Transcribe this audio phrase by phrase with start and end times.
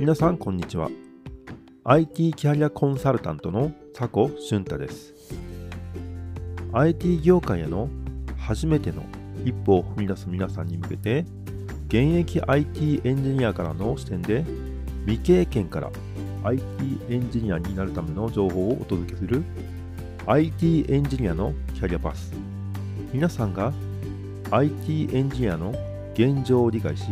[0.00, 0.88] 皆さんこんにちは。
[1.84, 5.12] IT キャリアコンサルタントの佐古俊太です。
[6.72, 7.90] IT 業界への
[8.38, 9.02] 初めての
[9.44, 11.26] 一歩を踏み出す皆さんに向けて
[11.88, 14.42] 現役 IT エンジニアからの視点で
[15.04, 15.90] 未経験から
[16.44, 16.64] IT
[17.10, 19.44] エンジニアになるための情報をお届けする
[20.24, 22.32] IT エンジニアのキャリアパス。
[23.12, 23.70] 皆さんが
[24.50, 25.74] IT エンジニアの
[26.14, 27.04] 現状を理解し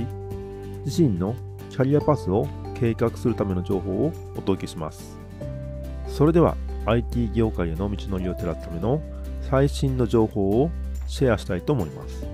[0.87, 1.37] 自身の
[1.69, 5.18] キャリアパスを計画するための情報をお届けします。
[6.06, 6.56] それでは
[6.87, 9.02] IT 業界への道のりを照らすための
[9.42, 10.70] 最新の情報を
[11.06, 12.27] シェアしたいと思います。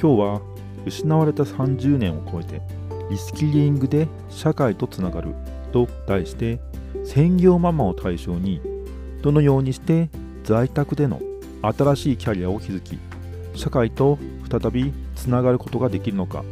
[0.00, 0.40] 今日は
[0.86, 2.62] 失われた30年を超えて
[3.10, 5.34] リスキリングで社会とつながる
[5.72, 6.60] と題して
[7.04, 8.60] 専業ママを対象に
[9.22, 10.08] どのようにして
[10.44, 11.20] 在宅での
[11.62, 12.98] 新しいキャリアを築き
[13.54, 14.18] 社会と
[14.48, 16.44] 再びつながることができるのか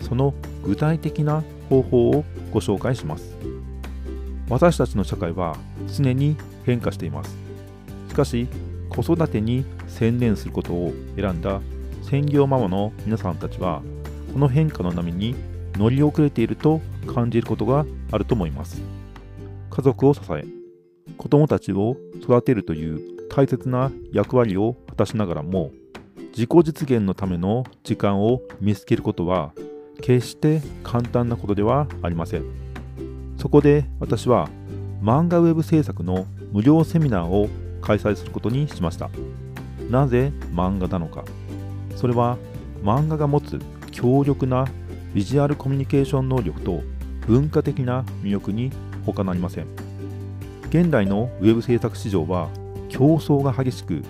[0.00, 3.36] その具体的な方法をご紹介します。
[4.48, 7.36] 私たちの社会は常に変化しています。
[8.08, 8.46] しかし
[8.88, 11.60] 子育てに専念することを選んだ
[12.02, 13.82] 専業ママの皆さんたちは
[14.32, 15.34] この変化の波に
[15.74, 16.80] 乗り遅れていると
[17.12, 18.80] 感じることがあると思います。
[19.70, 20.44] 家族を支え
[21.16, 25.72] 子供たちを育てるという大切な役割を果たしながらも
[26.28, 29.52] 自己実現のための時間を見つけることは
[30.02, 32.44] 決して簡単なことではありません。
[33.38, 34.48] そこで私は
[35.02, 37.48] 漫画ウェブ制作の無料セミナーを
[37.82, 39.10] 開催することにしました。
[39.90, 41.24] なぜ漫画なのか。
[41.96, 42.38] それは
[42.82, 44.66] 漫画が持つ強力な
[45.14, 46.82] ビジュアルコミュニケーション能力と
[47.26, 48.70] 文化的な魅力に
[49.06, 49.66] 他なりません。
[50.68, 52.48] 現代のウェブ制作市場は
[52.88, 54.02] 競争が激しく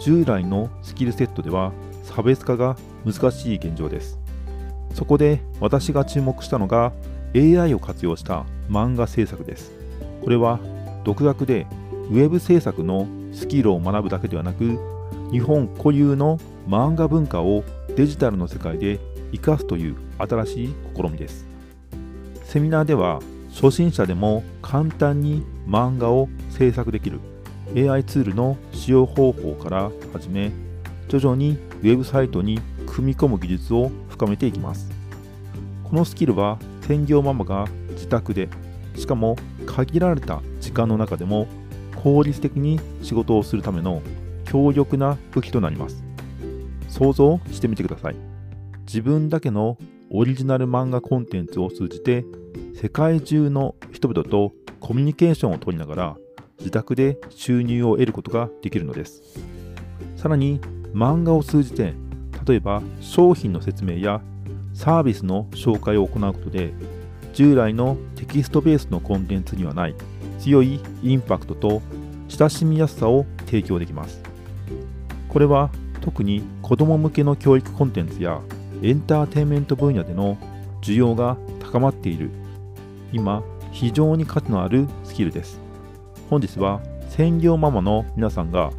[0.00, 1.72] 従来のスキルセットでは
[2.04, 4.18] 差別化が難しい現状です。
[4.94, 6.92] そこで私が注目したのが
[7.34, 9.72] AI を活用した漫画制作です。
[10.22, 10.60] これは
[11.04, 11.66] 独学で
[12.10, 14.78] ウェブ制作のスキルを学ぶだけではなく
[15.30, 17.64] 日本固有の漫画文化を
[17.96, 18.98] デジタルの世界で
[19.32, 21.46] 生かすという新しい試みです。
[22.44, 23.20] セミナーでは
[23.50, 27.20] 初心者でも簡単に漫画を制作できる
[27.76, 30.50] AI ツールの使用方法から始め
[31.08, 34.90] 徐々にウェブサイトに組み込む技術を深めていきます。
[35.84, 38.48] このスキルは専業ママが自宅で
[38.96, 41.46] しかも限られた時間の中でも
[41.94, 44.02] 効率的に仕事をするための
[44.44, 46.02] 強力な武器となります。
[46.88, 48.16] 想像してみてください。
[48.86, 49.78] 自分だけの
[50.10, 52.24] オリジナル漫画コンテンツを通じて
[52.74, 56.16] 世界中の人々とコミュニケーションを取りながら
[56.58, 59.22] 自宅で収入を得ることができるのです。
[60.16, 60.60] さらに
[60.92, 61.94] 漫画を通じて
[62.48, 64.22] 例えば商品の説明や
[64.72, 66.72] サービスの紹介を行うことで
[67.34, 69.94] 従来のテキストベースのコンテンツにはない
[70.38, 71.82] 強いインパクトと
[72.28, 74.22] 親しみやすさを提供できます。
[75.28, 75.70] これは
[76.00, 78.40] 特に子ども向けの教育コンテンツや
[78.82, 80.38] エンターテインメント分野での
[80.80, 82.30] 需要が高まっている。
[83.12, 83.42] 今
[83.72, 85.60] 非常に価値のあるスキルです。
[86.30, 88.70] 本日は専業ママの皆さんが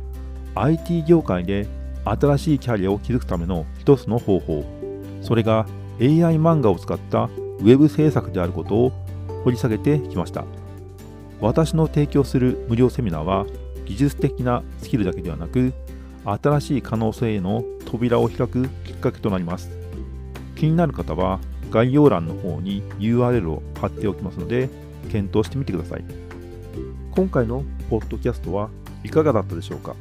[0.56, 1.68] IT 業界で
[2.06, 4.64] 新しいキャリアを築くための一つの方法。
[5.22, 5.66] それが
[6.00, 8.92] AI 漫画を使ったウェブ制作であることを
[9.44, 10.46] 掘り下げてきました。
[11.42, 13.46] 私の提供する無料セミナーは
[13.86, 15.74] 技術的なスキルだけではなく
[16.26, 19.70] 新しい可能性への扉を開くきっかけとなります。
[20.56, 21.40] 気になる方は
[21.72, 24.70] 概要欄の方に URL を貼っておきますので
[25.12, 26.04] 検討してみてください。
[27.12, 28.70] 今回のポッドキャストは
[29.04, 29.92] いかがだったでしょうか？
[29.92, 29.98] こ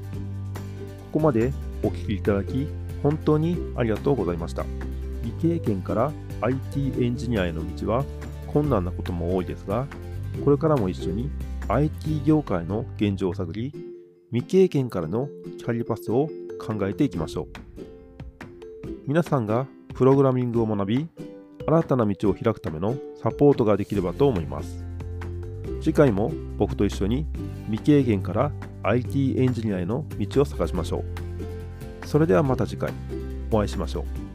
[1.12, 2.68] こまでお聞きいただき
[3.02, 4.64] 本当にありがとうございました。
[5.22, 8.04] 未経験から IT エンジニアへの道は
[8.46, 9.86] 困難なことも多いですが
[10.44, 11.30] これからも一緒に
[11.68, 13.72] IT 業界の現状を探り
[14.30, 15.28] 未経験からの
[15.58, 16.28] キャリアパスを
[16.60, 17.46] 考えていきましょう。
[19.06, 21.08] 皆さんがプログラミングを学び
[21.66, 24.84] 新たな道を開くためのサポートができればと思います。
[25.80, 27.26] 次回も僕と一緒に
[27.66, 28.52] 未経験から
[28.82, 31.27] IT エンジニアへの道を探しましょう。
[32.08, 32.90] それではまた次回
[33.50, 34.27] お会いしましょう。